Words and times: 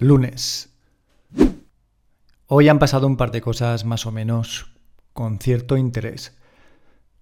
Lunes. 0.00 0.72
Hoy 2.46 2.68
han 2.68 2.78
pasado 2.78 3.08
un 3.08 3.16
par 3.16 3.32
de 3.32 3.40
cosas 3.40 3.84
más 3.84 4.06
o 4.06 4.12
menos 4.12 4.72
con 5.12 5.40
cierto 5.40 5.76
interés. 5.76 6.38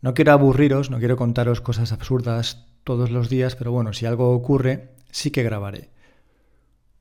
No 0.03 0.13
quiero 0.13 0.33
aburriros, 0.33 0.91
no 0.91 0.99
quiero 0.99 1.17
contaros 1.17 1.63
cosas 1.63 1.93
absurdas 1.93 2.67
todos 2.85 3.11
los 3.11 3.31
días, 3.31 3.57
pero 3.57 3.73
bueno, 3.73 3.95
si 3.95 4.05
algo 4.05 4.31
ocurre, 4.33 4.95
sí 5.11 5.31
que 5.31 5.43
grabaré. 5.43 5.89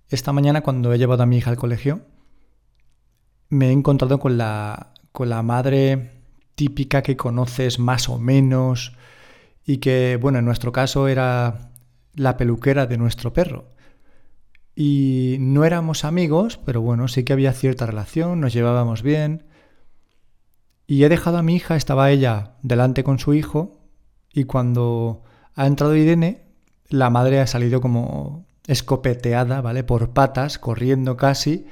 Esta 0.08 0.32
mañana 0.32 0.62
cuando 0.62 0.94
he 0.94 0.98
llevado 0.98 1.24
a 1.24 1.26
mi 1.26 1.38
hija 1.38 1.50
al 1.50 1.58
colegio, 1.58 2.06
me 3.50 3.68
he 3.68 3.72
encontrado 3.74 4.18
con 4.18 4.38
la, 4.38 4.94
con 5.12 5.28
la 5.28 5.44
madre 5.44 6.22
típica 6.56 7.02
que 7.02 7.18
conoces 7.18 7.80
más 7.80 8.08
o 8.08 8.18
menos 8.18 8.94
y 9.66 9.80
que, 9.80 10.18
bueno, 10.22 10.40
en 10.40 10.46
nuestro 10.46 10.72
caso 10.72 11.10
era 11.10 11.74
la 12.14 12.38
peluquera 12.38 12.88
de 12.88 12.98
nuestro 12.98 13.34
perro. 13.34 13.75
Y 14.76 15.38
no 15.40 15.64
éramos 15.64 16.04
amigos, 16.04 16.60
pero 16.66 16.82
bueno, 16.82 17.08
sí 17.08 17.24
que 17.24 17.34
había 17.34 17.54
cierta 17.54 17.86
relación, 17.86 18.42
nos 18.42 18.54
llevábamos 18.54 19.02
bien. 19.02 19.46
Y 20.86 21.04
he 21.04 21.10
dejado 21.10 21.38
a 21.38 21.44
mi 21.44 21.56
hija, 21.56 21.76
estaba 21.78 22.12
ella 22.12 22.56
delante 22.62 23.04
con 23.04 23.18
su 23.18 23.34
hijo, 23.34 23.80
y 24.34 24.44
cuando 24.44 25.24
ha 25.56 25.66
entrado 25.66 25.96
Irene, 25.96 26.44
la 26.90 27.10
madre 27.10 27.40
ha 27.40 27.48
salido 27.48 27.80
como 27.80 28.46
escopeteada, 28.68 29.62
¿vale? 29.62 29.84
Por 29.84 30.10
patas, 30.12 30.60
corriendo 30.60 31.16
casi, 31.16 31.66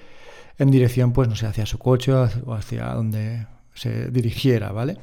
en 0.58 0.72
dirección, 0.72 1.11
pues 1.11 1.27
no 1.27 1.35
sé, 1.35 1.45
hacia 1.45 1.66
su 1.66 1.77
coche 1.80 2.13
o 2.13 2.53
hacia 2.53 2.94
donde 2.94 3.47
se 3.73 4.09
dirigiera, 4.11 4.72
¿vale? 4.72 4.97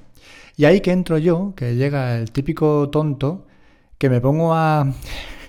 Y 0.56 0.64
ahí 0.64 0.80
que 0.80 0.92
entro 0.92 1.18
yo, 1.18 1.54
que 1.54 1.74
llega 1.76 2.16
el 2.16 2.32
típico 2.32 2.88
tonto, 2.90 3.46
que 3.98 4.08
me 4.08 4.20
pongo 4.20 4.54
a 4.54 4.92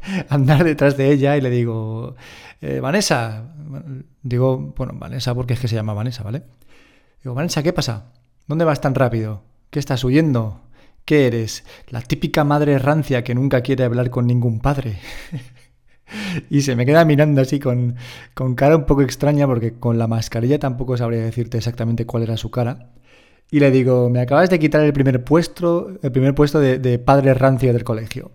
andar 0.29 0.63
detrás 0.63 0.97
de 0.97 1.11
ella 1.11 1.37
y 1.37 1.41
le 1.41 1.49
digo, 1.49 2.15
eh, 2.61 2.79
Vanessa, 2.79 3.53
digo, 4.21 4.73
bueno, 4.75 4.93
Vanessa 4.95 5.33
porque 5.33 5.53
es 5.53 5.59
que 5.59 5.67
se 5.67 5.75
llama 5.75 5.93
Vanessa, 5.93 6.23
¿vale? 6.23 6.43
Digo, 7.23 7.35
Vanessa, 7.35 7.63
¿qué 7.63 7.73
pasa? 7.73 8.11
¿Dónde 8.47 8.65
vas 8.65 8.81
tan 8.81 8.95
rápido? 8.95 9.43
¿Qué 9.69 9.79
estás 9.79 10.03
huyendo? 10.03 10.61
¿Qué 11.05 11.27
eres? 11.27 11.63
La 11.89 12.01
típica 12.01 12.43
madre 12.43 12.77
rancia 12.79 13.23
que 13.23 13.35
nunca 13.35 13.61
quiere 13.61 13.83
hablar 13.83 14.09
con 14.09 14.27
ningún 14.27 14.59
padre. 14.59 14.97
y 16.49 16.61
se 16.61 16.75
me 16.75 16.85
queda 16.85 17.05
mirando 17.05 17.41
así 17.41 17.59
con, 17.59 17.95
con 18.33 18.55
cara 18.55 18.75
un 18.75 18.85
poco 18.85 19.01
extraña 19.01 19.47
porque 19.47 19.73
con 19.73 19.97
la 19.97 20.07
mascarilla 20.07 20.59
tampoco 20.59 20.97
sabría 20.97 21.21
decirte 21.21 21.57
exactamente 21.57 22.05
cuál 22.05 22.23
era 22.23 22.37
su 22.37 22.51
cara. 22.51 22.91
Y 23.49 23.59
le 23.59 23.69
digo, 23.71 24.09
me 24.09 24.21
acabas 24.21 24.49
de 24.49 24.59
quitar 24.59 24.81
el 24.81 24.93
primer 24.93 25.23
puesto, 25.23 25.91
el 26.01 26.11
primer 26.11 26.33
puesto 26.33 26.59
de, 26.59 26.79
de 26.79 26.99
padre 26.99 27.33
rancio 27.33 27.73
del 27.73 27.83
colegio. 27.83 28.31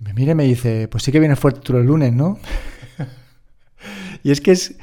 Me 0.00 0.14
mira 0.14 0.32
y 0.32 0.34
me 0.34 0.44
dice, 0.44 0.88
pues 0.88 1.02
sí 1.02 1.12
que 1.12 1.20
vienes 1.20 1.38
fuerte 1.38 1.60
tú 1.60 1.72
los 1.72 1.84
lunes, 1.84 2.12
¿no? 2.12 2.38
y 4.22 4.30
es 4.30 4.40
que 4.40 4.52
es, 4.52 4.76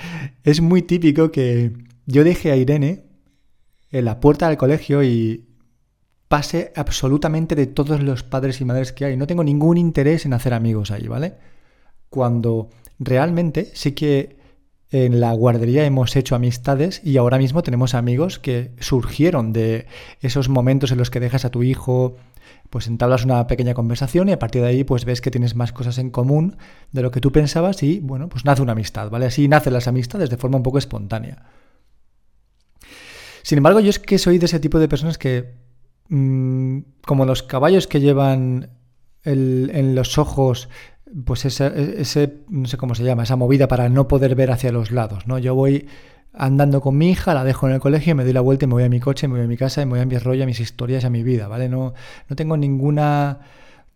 es 0.43 0.61
muy 0.61 0.83
típico 0.83 1.31
que 1.31 1.73
yo 2.05 2.23
deje 2.23 2.51
a 2.51 2.55
Irene 2.55 3.03
en 3.91 4.05
la 4.05 4.19
puerta 4.19 4.47
del 4.47 4.57
colegio 4.57 5.03
y 5.03 5.45
pase 6.27 6.71
absolutamente 6.75 7.55
de 7.55 7.67
todos 7.67 8.01
los 8.01 8.23
padres 8.23 8.61
y 8.61 8.65
madres 8.65 8.91
que 8.91 9.05
hay. 9.05 9.17
No 9.17 9.27
tengo 9.27 9.43
ningún 9.43 9.77
interés 9.77 10.25
en 10.25 10.33
hacer 10.33 10.53
amigos 10.53 10.91
ahí, 10.91 11.07
¿vale? 11.07 11.35
Cuando 12.09 12.69
realmente 12.99 13.71
sí 13.73 13.93
que 13.93 14.37
en 14.89 15.19
la 15.19 15.33
guardería 15.33 15.85
hemos 15.85 16.15
hecho 16.15 16.35
amistades 16.35 17.01
y 17.03 17.17
ahora 17.17 17.37
mismo 17.37 17.61
tenemos 17.63 17.93
amigos 17.93 18.39
que 18.39 18.71
surgieron 18.79 19.51
de 19.51 19.85
esos 20.21 20.47
momentos 20.47 20.91
en 20.91 20.97
los 20.97 21.09
que 21.09 21.19
dejas 21.19 21.43
a 21.43 21.51
tu 21.51 21.63
hijo 21.63 22.15
pues 22.69 22.87
entablas 22.87 23.25
una 23.25 23.47
pequeña 23.47 23.73
conversación 23.73 24.29
y 24.29 24.33
a 24.33 24.39
partir 24.39 24.61
de 24.61 24.67
ahí 24.67 24.83
pues 24.83 25.05
ves 25.05 25.21
que 25.21 25.31
tienes 25.31 25.55
más 25.55 25.71
cosas 25.71 25.97
en 25.97 26.09
común 26.09 26.57
de 26.91 27.01
lo 27.01 27.11
que 27.11 27.21
tú 27.21 27.31
pensabas 27.31 27.83
y 27.83 27.99
bueno, 27.99 28.29
pues 28.29 28.45
nace 28.45 28.61
una 28.61 28.73
amistad, 28.73 29.09
¿vale? 29.09 29.27
Así 29.27 29.47
nacen 29.47 29.73
las 29.73 29.87
amistades 29.87 30.29
de 30.29 30.37
forma 30.37 30.57
un 30.57 30.63
poco 30.63 30.77
espontánea. 30.77 31.45
Sin 33.43 33.57
embargo, 33.57 33.79
yo 33.79 33.89
es 33.89 33.99
que 33.99 34.17
soy 34.17 34.39
de 34.39 34.45
ese 34.45 34.59
tipo 34.59 34.77
de 34.77 34.89
personas 34.89 35.17
que, 35.17 35.55
mm, 36.09 36.79
como 37.05 37.25
los 37.25 37.43
caballos 37.43 37.87
que 37.87 38.01
llevan 38.01 38.71
en 39.23 39.95
los 39.95 40.17
ojos, 40.17 40.69
pues 41.25 41.45
ese, 41.45 42.01
ese, 42.01 42.43
no 42.49 42.67
sé 42.67 42.77
cómo 42.77 42.95
se 42.95 43.03
llama, 43.03 43.23
esa 43.23 43.35
movida 43.35 43.67
para 43.67 43.89
no 43.89 44.07
poder 44.07 44.35
ver 44.35 44.51
hacia 44.51 44.71
los 44.71 44.91
lados, 44.91 45.27
¿no? 45.27 45.37
Yo 45.37 45.55
voy 45.55 45.87
andando 46.33 46.81
con 46.81 46.97
mi 46.97 47.09
hija, 47.09 47.33
la 47.33 47.43
dejo 47.43 47.67
en 47.67 47.73
el 47.73 47.79
colegio, 47.79 48.15
me 48.15 48.23
doy 48.23 48.33
la 48.33 48.41
vuelta 48.41 48.65
y 48.65 48.67
me 48.67 48.73
voy 48.73 48.83
a 48.83 48.89
mi 48.89 48.99
coche, 48.99 49.27
me 49.27 49.35
voy 49.35 49.45
a 49.45 49.47
mi 49.47 49.57
casa 49.57 49.85
me 49.85 49.91
voy 49.91 49.99
a 49.99 50.05
mi 50.05 50.17
rollo, 50.17 50.43
a 50.43 50.45
mis 50.45 50.59
historias, 50.59 51.03
a 51.05 51.09
mi 51.09 51.23
vida, 51.23 51.47
¿vale? 51.47 51.67
No, 51.67 51.93
no 52.29 52.35
tengo 52.35 52.57
ninguna, 52.57 53.39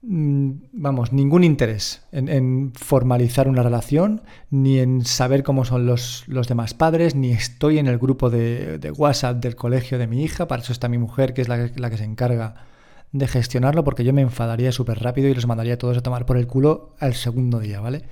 mm, 0.01 0.51
vamos, 0.73 1.13
ningún 1.13 1.43
interés 1.43 2.01
en, 2.11 2.73
formalizar 2.75 3.47
una 3.47 3.63
relación, 3.63 4.21
ni 4.49 4.79
en 4.79 5.05
saber 5.05 5.43
cómo 5.43 5.65
son 5.65 5.85
los, 5.85 6.23
los 6.27 6.47
demás 6.47 6.73
padres, 6.73 7.15
ni 7.15 7.31
estoy 7.31 7.77
en 7.77 7.87
el 7.87 7.97
grupo 7.99 8.29
de, 8.29 8.91
WhatsApp 8.97 9.37
del 9.37 9.55
colegio 9.55 9.99
de 9.99 10.07
mi 10.07 10.23
hija, 10.23 10.47
para 10.47 10.61
eso 10.63 10.73
está 10.73 10.89
mi 10.89 10.97
mujer, 10.97 11.33
que 11.33 11.41
es 11.41 11.47
la, 11.47 11.69
la 11.75 11.89
que 11.89 11.97
se 11.97 12.03
encarga 12.05 12.65
de 13.11 13.27
gestionarlo, 13.27 13.83
porque 13.83 14.03
yo 14.03 14.13
me 14.13 14.21
enfadaría 14.21 14.71
súper 14.71 14.99
rápido 14.99 15.27
y 15.27 15.33
los 15.33 15.45
mandaría 15.45 15.75
a 15.75 15.77
todos 15.77 15.97
a 15.97 16.01
tomar 16.01 16.25
por 16.25 16.37
el 16.37 16.47
culo 16.47 16.95
al 16.99 17.13
segundo 17.13 17.59
día, 17.59 17.81
¿vale? 17.81 18.03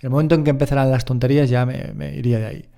El 0.00 0.10
momento 0.10 0.34
en 0.34 0.44
que 0.44 0.50
empezaran 0.50 0.90
las 0.90 1.04
tonterías 1.04 1.50
ya 1.50 1.66
me 1.66 2.14
iría 2.14 2.38
de 2.38 2.46
ahí. 2.46 2.68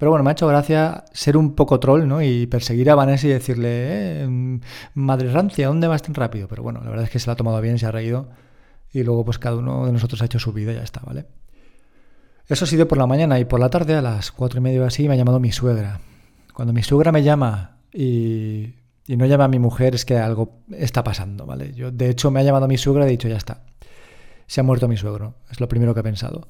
Pero 0.00 0.12
bueno, 0.12 0.24
me 0.24 0.30
ha 0.30 0.32
hecho 0.32 0.48
gracia 0.48 1.04
ser 1.12 1.36
un 1.36 1.54
poco 1.54 1.78
troll, 1.78 2.08
¿no? 2.08 2.22
Y 2.22 2.46
perseguir 2.46 2.88
a 2.88 2.94
Vanessa 2.94 3.26
y 3.26 3.30
decirle, 3.30 4.22
eh, 4.22 4.60
madre 4.94 5.30
rancia, 5.30 5.68
¿dónde 5.68 5.88
vas 5.88 6.00
tan 6.00 6.14
rápido? 6.14 6.48
Pero 6.48 6.62
bueno, 6.62 6.80
la 6.82 6.88
verdad 6.88 7.04
es 7.04 7.10
que 7.10 7.18
se 7.18 7.26
la 7.26 7.34
ha 7.34 7.36
tomado 7.36 7.60
bien, 7.60 7.78
se 7.78 7.84
ha 7.84 7.90
reído. 7.90 8.30
Y 8.94 9.02
luego 9.02 9.26
pues 9.26 9.38
cada 9.38 9.56
uno 9.56 9.84
de 9.84 9.92
nosotros 9.92 10.22
ha 10.22 10.24
hecho 10.24 10.38
su 10.38 10.54
vida 10.54 10.72
y 10.72 10.76
ya 10.76 10.82
está, 10.82 11.02
¿vale? 11.04 11.26
Eso 12.48 12.64
ha 12.64 12.68
sido 12.68 12.88
por 12.88 12.96
la 12.96 13.06
mañana 13.06 13.38
y 13.40 13.44
por 13.44 13.60
la 13.60 13.68
tarde 13.68 13.94
a 13.94 14.00
las 14.00 14.32
cuatro 14.32 14.60
y 14.60 14.62
media 14.62 14.86
así 14.86 15.06
me 15.06 15.12
ha 15.12 15.16
llamado 15.18 15.38
mi 15.38 15.52
suegra. 15.52 16.00
Cuando 16.54 16.72
mi 16.72 16.82
suegra 16.82 17.12
me 17.12 17.22
llama 17.22 17.76
y, 17.92 18.76
y, 19.06 19.18
no 19.18 19.26
llama 19.26 19.44
a 19.44 19.48
mi 19.48 19.58
mujer 19.58 19.94
es 19.94 20.06
que 20.06 20.16
algo 20.16 20.62
está 20.70 21.04
pasando, 21.04 21.44
¿vale? 21.44 21.74
Yo, 21.74 21.90
de 21.90 22.08
hecho, 22.08 22.30
me 22.30 22.40
ha 22.40 22.42
llamado 22.42 22.68
mi 22.68 22.78
suegra 22.78 23.04
y 23.04 23.08
he 23.08 23.10
dicho, 23.10 23.28
ya 23.28 23.36
está. 23.36 23.64
Se 24.46 24.62
ha 24.62 24.64
muerto 24.64 24.88
mi 24.88 24.96
suegro. 24.96 25.34
Es 25.50 25.60
lo 25.60 25.68
primero 25.68 25.92
que 25.92 26.00
he 26.00 26.04
pensado. 26.04 26.48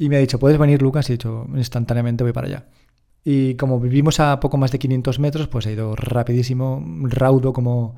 Y 0.00 0.08
me 0.08 0.16
ha 0.16 0.20
dicho, 0.20 0.38
¿puedes 0.38 0.58
venir, 0.58 0.80
Lucas? 0.80 1.10
Y 1.10 1.12
he 1.12 1.16
dicho, 1.16 1.46
instantáneamente 1.54 2.24
voy 2.24 2.32
para 2.32 2.46
allá. 2.46 2.66
Y 3.22 3.54
como 3.56 3.78
vivimos 3.78 4.18
a 4.18 4.40
poco 4.40 4.56
más 4.56 4.72
de 4.72 4.78
500 4.78 5.18
metros, 5.18 5.46
pues 5.48 5.66
he 5.66 5.72
ido 5.72 5.94
rapidísimo, 5.94 6.82
raudo 7.02 7.52
como, 7.52 7.96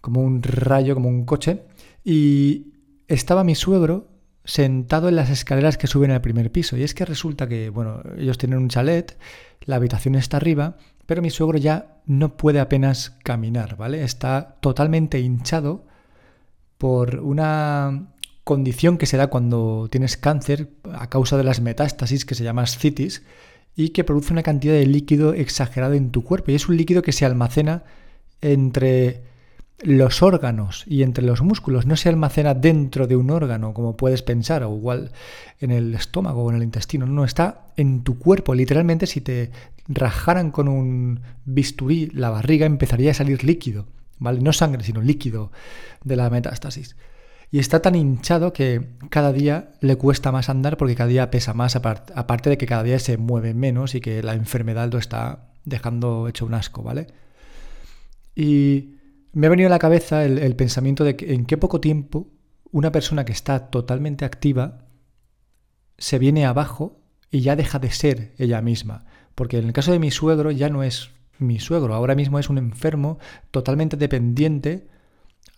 como 0.00 0.20
un 0.20 0.44
rayo, 0.44 0.94
como 0.94 1.08
un 1.08 1.24
coche. 1.24 1.64
Y 2.04 2.74
estaba 3.08 3.42
mi 3.42 3.56
suegro 3.56 4.12
sentado 4.44 5.08
en 5.08 5.16
las 5.16 5.28
escaleras 5.28 5.76
que 5.76 5.88
suben 5.88 6.12
al 6.12 6.20
primer 6.20 6.52
piso. 6.52 6.76
Y 6.76 6.84
es 6.84 6.94
que 6.94 7.04
resulta 7.04 7.48
que, 7.48 7.68
bueno, 7.68 8.00
ellos 8.16 8.38
tienen 8.38 8.60
un 8.60 8.68
chalet, 8.68 9.18
la 9.62 9.74
habitación 9.74 10.14
está 10.14 10.36
arriba, 10.36 10.76
pero 11.04 11.20
mi 11.20 11.30
suegro 11.30 11.58
ya 11.58 12.00
no 12.06 12.36
puede 12.36 12.60
apenas 12.60 13.18
caminar, 13.24 13.76
¿vale? 13.76 14.04
Está 14.04 14.58
totalmente 14.60 15.18
hinchado 15.18 15.84
por 16.78 17.18
una 17.18 18.13
condición 18.44 18.98
que 18.98 19.06
se 19.06 19.16
da 19.16 19.28
cuando 19.28 19.88
tienes 19.90 20.16
cáncer 20.16 20.68
a 20.92 21.08
causa 21.08 21.36
de 21.36 21.44
las 21.44 21.60
metástasis 21.60 22.24
que 22.24 22.34
se 22.34 22.44
llama 22.44 22.62
ascitis 22.62 23.22
y 23.74 23.88
que 23.88 24.04
produce 24.04 24.32
una 24.32 24.42
cantidad 24.42 24.74
de 24.74 24.86
líquido 24.86 25.34
exagerado 25.34 25.94
en 25.94 26.10
tu 26.10 26.22
cuerpo. 26.22 26.50
Y 26.50 26.54
es 26.54 26.68
un 26.68 26.76
líquido 26.76 27.02
que 27.02 27.12
se 27.12 27.24
almacena 27.24 27.82
entre 28.40 29.22
los 29.82 30.22
órganos 30.22 30.84
y 30.86 31.02
entre 31.02 31.24
los 31.24 31.42
músculos. 31.42 31.86
No 31.86 31.96
se 31.96 32.08
almacena 32.08 32.54
dentro 32.54 33.06
de 33.06 33.16
un 33.16 33.30
órgano, 33.30 33.74
como 33.74 33.96
puedes 33.96 34.22
pensar, 34.22 34.62
o 34.62 34.76
igual 34.76 35.10
en 35.60 35.70
el 35.70 35.94
estómago 35.94 36.44
o 36.44 36.50
en 36.50 36.56
el 36.56 36.62
intestino. 36.62 37.06
No, 37.06 37.24
está 37.24 37.72
en 37.76 38.04
tu 38.04 38.18
cuerpo. 38.18 38.54
Literalmente, 38.54 39.06
si 39.06 39.20
te 39.20 39.50
rajaran 39.88 40.50
con 40.50 40.68
un 40.68 41.20
bisturí 41.44 42.10
la 42.14 42.30
barriga, 42.30 42.66
empezaría 42.66 43.10
a 43.10 43.14
salir 43.14 43.42
líquido. 43.42 43.86
¿Vale? 44.18 44.40
No 44.40 44.52
sangre, 44.52 44.84
sino 44.84 45.00
líquido 45.00 45.50
de 46.04 46.16
la 46.16 46.30
metástasis. 46.30 46.94
Y 47.54 47.60
está 47.60 47.80
tan 47.80 47.94
hinchado 47.94 48.52
que 48.52 48.84
cada 49.10 49.32
día 49.32 49.74
le 49.80 49.94
cuesta 49.94 50.32
más 50.32 50.48
andar 50.48 50.76
porque 50.76 50.96
cada 50.96 51.06
día 51.06 51.30
pesa 51.30 51.54
más, 51.54 51.76
aparte 51.76 52.50
de 52.50 52.58
que 52.58 52.66
cada 52.66 52.82
día 52.82 52.98
se 52.98 53.16
mueve 53.16 53.54
menos 53.54 53.94
y 53.94 54.00
que 54.00 54.24
la 54.24 54.34
enfermedad 54.34 54.90
lo 54.90 54.98
está 54.98 55.52
dejando 55.64 56.26
hecho 56.26 56.46
un 56.46 56.54
asco, 56.54 56.82
¿vale? 56.82 57.06
Y 58.34 58.96
me 59.32 59.46
ha 59.46 59.50
venido 59.50 59.68
a 59.68 59.70
la 59.70 59.78
cabeza 59.78 60.24
el, 60.24 60.56
pensamiento 60.56 61.04
de 61.04 61.14
que 61.14 61.32
en 61.32 61.46
qué 61.46 61.56
poco 61.56 61.80
tiempo 61.80 62.26
una 62.72 62.90
persona 62.90 63.24
que 63.24 63.30
está 63.30 63.70
totalmente 63.70 64.24
activa 64.24 64.88
se 65.96 66.18
viene 66.18 66.46
abajo 66.46 66.98
y 67.30 67.42
ya 67.42 67.54
deja 67.54 67.78
de 67.78 67.92
ser 67.92 68.32
ella 68.36 68.62
misma. 68.62 69.04
Porque 69.36 69.58
en 69.58 69.66
el 69.66 69.72
caso 69.72 69.92
de 69.92 70.00
mi 70.00 70.10
suegro 70.10 70.50
ya 70.50 70.70
no 70.70 70.82
es 70.82 71.10
mi 71.38 71.60
suegro, 71.60 71.94
ahora 71.94 72.16
mismo 72.16 72.40
es 72.40 72.50
un 72.50 72.58
enfermo 72.58 73.20
totalmente 73.52 73.96
dependiente 73.96 74.88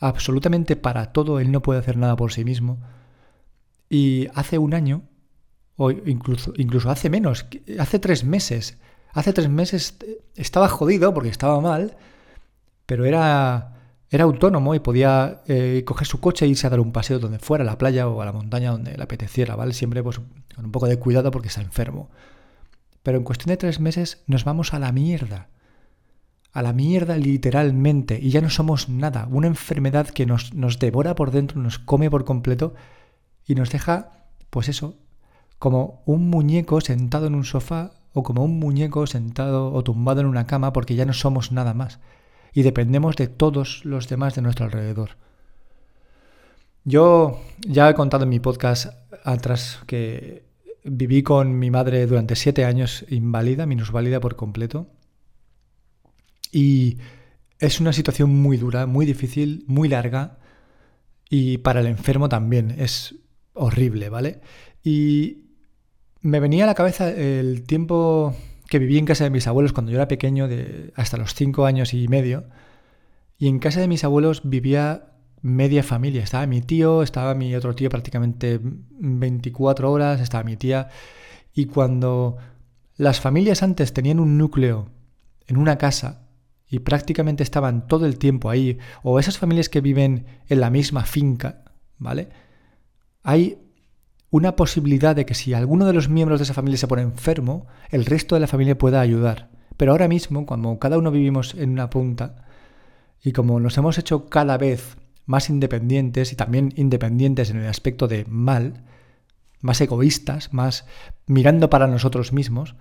absolutamente 0.00 0.77
para 0.77 1.12
todo, 1.12 1.41
él 1.41 1.50
no 1.53 1.62
puede 1.62 1.81
hacer 1.81 1.97
nada 1.97 2.17
por 2.17 2.33
sí 2.33 2.44
mismo. 2.44 2.79
Y 3.88 4.29
hace 4.35 4.59
un 4.59 4.75
año, 4.75 5.03
o 5.77 5.91
incluso, 5.91 6.53
incluso 6.56 6.91
hace 6.91 7.11
menos, 7.11 7.47
hace 7.79 7.99
tres 7.99 8.25
meses, 8.25 8.79
hace 9.12 9.33
tres 9.33 9.49
meses 9.49 9.97
estaba 10.35 10.69
jodido 10.69 11.15
porque 11.15 11.29
estaba 11.29 11.61
mal, 11.61 11.97
pero 12.87 13.05
era 13.05 13.77
era 14.11 14.25
autónomo 14.25 14.75
y 14.75 14.79
podía 14.79 15.43
eh, 15.47 15.83
coger 15.85 16.06
su 16.06 16.21
coche 16.21 16.44
e 16.44 16.49
irse 16.49 16.67
a 16.67 16.71
dar 16.71 16.81
un 16.81 16.93
paseo 16.93 17.19
donde 17.19 17.38
fuera, 17.38 17.62
a 17.62 17.67
la 17.67 17.79
playa 17.79 18.09
o 18.09 18.23
a 18.23 18.25
la 18.25 18.33
montaña 18.33 18.71
donde 18.71 18.97
le 18.97 19.03
apeteciera, 19.03 19.56
¿vale? 19.56 19.73
Siempre 19.73 20.03
pues, 20.03 20.21
con 20.55 20.65
un 20.65 20.73
poco 20.73 20.87
de 20.87 20.99
cuidado 20.99 21.31
porque 21.31 21.49
está 21.49 21.61
enfermo. 21.61 22.11
Pero 23.03 23.19
en 23.19 23.25
cuestión 23.25 23.50
de 23.50 23.56
tres 23.56 23.81
meses 23.81 24.23
nos 24.27 24.44
vamos 24.44 24.75
a 24.75 24.79
la 24.79 24.93
mierda. 24.93 25.49
A 26.56 26.62
la 26.62 26.73
mierda 26.73 27.17
literalmente. 27.17 28.19
Y 28.20 28.31
ya 28.31 28.41
no 28.41 28.50
somos 28.50 28.88
nada. 28.88 29.29
Una 29.31 29.47
enfermedad 29.47 30.08
que 30.08 30.26
nos, 30.26 30.55
nos 30.55 30.79
devora 30.79 31.14
por 31.14 31.31
dentro, 31.31 31.61
nos 31.61 31.79
come 31.79 32.11
por 32.11 32.25
completo 32.25 32.75
y 33.47 33.55
nos 33.55 33.70
deja, 33.70 34.25
pues 34.50 34.69
eso, 34.69 34.97
como 35.58 36.03
un 36.06 36.31
muñeco 36.31 36.81
sentado 36.81 37.26
en 37.26 37.35
un 37.35 37.44
sofá 37.44 37.93
o 38.12 38.23
como 38.23 38.44
un 38.44 38.58
muñeco 38.58 39.06
sentado 39.06 39.73
o 39.73 39.85
tumbado 39.85 40.23
en 40.23 40.26
una 40.26 40.47
cama 40.47 40.73
porque 40.73 40.94
ya 40.94 41.05
no 41.05 41.12
somos 41.12 41.53
nada 41.53 41.75
más 41.75 42.00
y 42.56 42.62
dependemos 42.62 43.17
de 43.17 43.29
todos 43.29 43.85
los 43.85 44.09
demás 44.09 44.35
de 44.35 44.41
nuestro 44.41 44.64
alrededor. 44.64 45.11
Yo 46.85 47.41
ya 47.61 47.91
he 47.91 47.94
contado 47.94 48.25
en 48.25 48.31
mi 48.31 48.41
podcast 48.41 48.94
atrás 49.25 49.81
que 49.87 50.47
viví 50.82 51.23
con 51.23 51.59
mi 51.59 51.70
madre 51.70 52.06
durante 52.06 52.35
siete 52.35 52.64
años 52.64 53.05
inválida, 53.11 53.67
minusválida 53.67 54.20
por 54.20 54.37
completo. 54.37 54.87
Y 56.56 56.97
es 57.58 57.81
una 57.81 57.93
situación 57.93 58.31
muy 58.31 58.56
dura, 58.56 58.87
muy 58.87 59.05
difícil, 59.05 59.62
muy 59.67 59.91
larga. 59.91 60.38
Y 61.29 61.58
para 61.58 61.81
el 61.81 61.87
enfermo 61.87 62.31
también 62.31 62.70
es 62.79 63.14
horrible, 63.53 64.08
¿vale? 64.08 64.41
Y 64.82 65.49
me 66.23 66.41
venía 66.41 66.64
a 66.64 66.67
la 66.67 66.75
cabeza 66.75 67.11
el 67.11 67.64
tiempo 67.64 68.35
que 68.70 68.79
viví 68.79 68.97
en 68.97 69.05
casa 69.05 69.25
de 69.25 69.29
mis 69.29 69.47
abuelos 69.47 69.75
cuando 69.75 69.93
yo 69.93 69.99
era 69.99 70.08
pequeño, 70.08 70.49
de 70.49 70.94
hasta 70.97 71.19
los 71.19 71.35
cinco 71.35 71.67
años 71.67 71.93
y 71.93 72.08
medio. 72.08 72.44
Y 73.37 73.49
en 73.49 73.59
casa 73.59 73.81
de 73.81 73.88
mis 73.88 74.02
abuelos 74.02 74.41
vivía 74.43 75.12
media 75.43 75.82
familia. 75.82 76.23
Estaba 76.23 76.47
mi 76.47 76.62
tío, 76.62 77.02
estaba 77.02 77.35
mi 77.35 77.55
otro 77.55 77.75
tío 77.75 77.91
prácticamente 77.91 78.61
24 78.62 79.93
horas, 79.93 80.23
estaba 80.23 80.43
mi 80.43 80.56
tía. 80.56 80.88
Y 81.52 81.67
cuando 81.67 82.38
las 82.97 83.20
familias 83.20 83.62
antes 83.62 83.93
tenían 83.93 84.20
un 84.20 84.38
núcleo 84.38 84.88
en 85.49 85.59
una 85.59 85.76
casa 85.76 86.25
y 86.68 86.80
prácticamente 86.80 87.42
estaban 87.42 87.86
todo 87.86 88.06
el 88.06 88.18
tiempo 88.18 88.50
ahí, 88.50 88.78
o 89.02 89.18
esas 89.18 89.38
familias 89.38 89.68
que 89.68 89.80
viven 89.80 90.26
en 90.48 90.60
la 90.60 90.70
misma 90.70 91.04
finca, 91.04 91.64
¿vale? 91.98 92.28
Hay 93.22 93.58
una 94.30 94.56
posibilidad 94.56 95.14
de 95.14 95.24
que 95.24 95.34
si 95.34 95.54
alguno 95.54 95.86
de 95.86 95.92
los 95.92 96.08
miembros 96.08 96.40
de 96.40 96.44
esa 96.44 96.54
familia 96.54 96.78
se 96.78 96.88
pone 96.88 97.02
enfermo, 97.02 97.66
el 97.90 98.04
resto 98.04 98.34
de 98.34 98.40
la 98.40 98.46
familia 98.46 98.76
pueda 98.76 99.00
ayudar. 99.00 99.50
Pero 99.76 99.92
ahora 99.92 100.08
mismo, 100.08 100.46
cuando 100.46 100.78
cada 100.78 100.98
uno 100.98 101.10
vivimos 101.10 101.54
en 101.54 101.70
una 101.70 101.90
punta, 101.90 102.46
y 103.22 103.32
como 103.32 103.60
nos 103.60 103.78
hemos 103.78 103.98
hecho 103.98 104.26
cada 104.26 104.58
vez 104.58 104.96
más 105.26 105.50
independientes 105.50 106.32
y 106.32 106.36
también 106.36 106.72
independientes 106.76 107.50
en 107.50 107.58
el 107.58 107.66
aspecto 107.68 108.08
de 108.08 108.24
mal, 108.28 108.84
más 109.60 109.80
egoístas, 109.80 110.52
más 110.52 110.86
mirando 111.26 111.70
para 111.70 111.86
nosotros 111.86 112.32
mismos, 112.32 112.76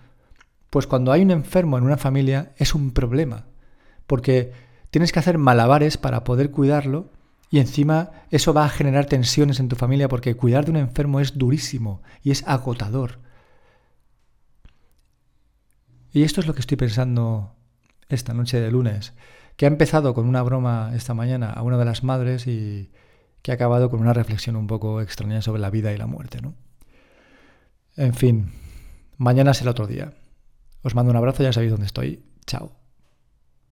pues 0.70 0.88
cuando 0.88 1.12
hay 1.12 1.22
un 1.22 1.32
enfermo 1.32 1.78
en 1.78 1.84
una 1.84 1.98
familia 1.98 2.54
es 2.58 2.76
un 2.76 2.92
problema, 2.92 3.46
porque 4.08 4.54
tienes 4.90 5.12
que 5.12 5.20
hacer 5.20 5.38
malabares 5.38 5.98
para 5.98 6.24
poder 6.24 6.52
cuidarlo 6.52 7.10
y 7.50 7.60
encima 7.60 8.12
eso 8.32 8.54
va 8.54 8.66
a 8.66 8.70
generar 8.70 9.06
tensiones 9.06 9.60
en 9.60 9.70
tu 9.70 9.76
familia 9.76 10.10
porque 10.10 10.36
cuidar 10.36 10.66
de 10.66 10.72
un 10.72 10.78
enfermo 10.78 11.20
es 11.20 11.38
durísimo 11.38 12.02
y 12.24 12.32
es 12.32 12.48
agotador. 12.48 13.20
Y 16.12 16.24
esto 16.24 16.42
es 16.42 16.48
lo 16.48 16.54
que 16.54 16.62
estoy 16.62 16.78
pensando 16.78 17.56
esta 18.08 18.34
noche 18.34 18.60
de 18.60 18.72
lunes, 18.72 19.14
que 19.58 19.66
ha 19.66 19.68
empezado 19.68 20.14
con 20.14 20.28
una 20.28 20.42
broma 20.44 20.92
esta 20.96 21.14
mañana 21.14 21.50
a 21.50 21.62
una 21.62 21.78
de 21.78 21.86
las 21.86 22.04
madres 22.04 22.48
y 22.48 22.92
que 23.42 23.52
ha 23.52 23.56
acabado 23.56 23.90
con 23.90 24.00
una 24.00 24.14
reflexión 24.14 24.56
un 24.56 24.68
poco 24.68 25.02
extraña 25.02 25.42
sobre 25.42 25.62
la 25.62 25.70
vida 25.70 25.92
y 25.92 25.98
la 25.98 26.08
muerte, 26.08 26.42
¿no? 26.42 26.56
En 27.98 28.14
fin, 28.14 28.52
mañana 29.18 29.54
será 29.54 29.72
otro 29.72 29.88
día. 29.88 30.14
Os 30.84 30.96
mando 30.96 31.12
un 31.12 31.18
abrazo, 31.18 31.44
ya 31.44 31.54
sabéis 31.54 31.72
dónde 31.72 31.88
estoy. 31.88 32.24
Chao. 32.46 32.85